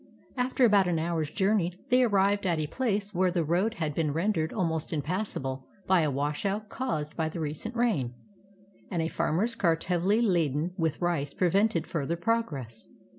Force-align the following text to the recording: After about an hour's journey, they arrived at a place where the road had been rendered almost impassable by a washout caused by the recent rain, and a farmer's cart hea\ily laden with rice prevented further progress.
After 0.35 0.65
about 0.65 0.87
an 0.87 0.97
hour's 0.97 1.29
journey, 1.29 1.73
they 1.89 2.01
arrived 2.01 2.47
at 2.47 2.57
a 2.57 2.65
place 2.65 3.13
where 3.13 3.29
the 3.29 3.43
road 3.45 3.75
had 3.75 3.93
been 3.93 4.13
rendered 4.13 4.51
almost 4.51 4.91
impassable 4.91 5.67
by 5.85 6.01
a 6.01 6.09
washout 6.09 6.69
caused 6.69 7.15
by 7.15 7.29
the 7.29 7.39
recent 7.39 7.75
rain, 7.75 8.15
and 8.89 9.03
a 9.03 9.07
farmer's 9.07 9.53
cart 9.53 9.83
hea\ily 9.83 10.19
laden 10.19 10.73
with 10.75 11.01
rice 11.03 11.35
prevented 11.35 11.85
further 11.85 12.15
progress. 12.17 12.87